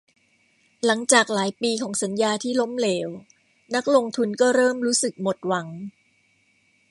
[0.85, 3.09] หลังจากหลายปีของสัญญาที่ล้มเหลว
[3.75, 5.67] นักลงทุนก็เริ่มรู้สึกหมดหวัง